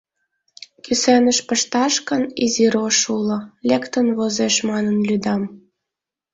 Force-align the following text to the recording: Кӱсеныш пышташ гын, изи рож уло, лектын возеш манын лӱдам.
Кӱсеныш 0.83 1.39
пышташ 1.47 1.93
гын, 2.07 2.23
изи 2.45 2.65
рож 2.73 2.99
уло, 3.15 3.37
лектын 3.69 4.07
возеш 4.17 4.55
манын 4.69 4.97
лӱдам. 5.07 5.41